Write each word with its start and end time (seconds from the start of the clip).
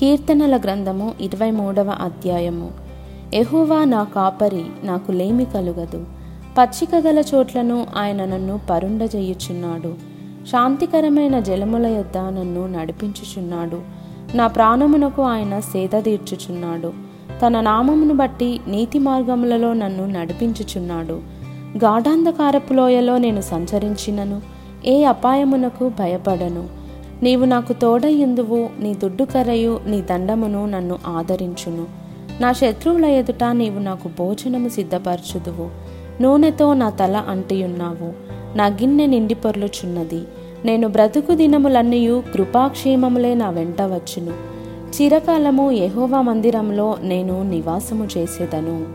కీర్తనల 0.00 0.56
గ్రంథము 0.56 1.12
ఇరవై 1.20 1.50
మూడవ 1.50 1.96
అధ్యాయము. 2.00 2.70
ఎహోవా 3.34 3.84
నా 3.84 4.04
కాపరి 4.04 4.64
నాకు 4.84 5.12
లేమి 5.12 5.44
కలుగదు. 5.44 6.04
పచ్చిక 6.58 6.94
గల 6.94 7.22
చోట్లను 7.34 7.86
ఆయన 7.96 8.24
నన్ను 8.24 8.60
పరుండజేయుచున్నాడు. 8.70 9.94
శాంతికరమైన 10.46 11.40
జలముల 11.40 11.86
యొద్ద 11.86 12.18
నన్ను 12.18 12.66
నడిపించుచున్నాడు. 12.66 13.80
నా 14.36 14.46
ప్రాణమునకు 14.46 15.22
ఆయన 15.22 15.60
సేద 15.60 15.90
తీర్చుచున్నాడు. 15.98 16.92
తన 17.46 17.60
నామమును 17.60 18.14
బట్టి 18.14 18.60
నీతి 18.68 18.98
మార్గములలో 18.98 19.72
నన్ను 19.72 20.06
నడిపించుచున్నాడు. 20.06 21.20
గాఢాంధకారపు 21.76 22.72
లోయలో 22.72 23.18
నేను 23.18 23.40
సంచరించినను. 23.40 24.40
ఏ 24.86 25.04
అపాయమునకు 25.04 25.88
భయపడను. 25.88 26.79
నీవు 27.22 27.44
నాకు 27.44 27.72
తోడయ్యుందువు 27.72 28.68
నీ 28.80 28.94
దుడ్డు 28.94 29.24
కరయు 29.24 29.80
నీ 29.86 30.00
దండమును 30.00 30.66
నన్ను 30.66 30.98
ఆదరించును. 31.06 31.86
నా 32.40 32.52
శత్రువుల 32.52 33.04
ఎదుట 33.04 33.44
నీవు 33.44 33.78
నాకు 33.78 34.08
భోజనము 34.18 34.68
సిద్ధపరచుదువు. 34.68 35.70
నూనెతో 36.22 36.74
నా 36.74 36.90
తల 36.90 37.16
అంటియున్నావు. 37.16 38.30
నా 38.56 38.66
గిన్నె 38.66 39.06
నిండి 39.06 39.34
పొర్లుచున్నది. 39.34 40.22
నేను 40.64 40.88
బ్రతుకు 40.88 41.34
దినములన్నయూ 41.34 42.22
కృపాక్షేమములే 42.34 43.34
నా 43.34 43.50
వెంట 43.50 43.82
వచ్చును. 43.82 44.32
చిరకాలము 44.96 45.70
యహోవా 45.70 46.20
మందిరంలో 46.20 46.96
నేను 47.02 47.42
నివాసము 47.42 48.08
చేసేదను. 48.18 48.86